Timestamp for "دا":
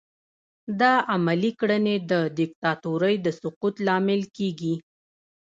0.79-0.93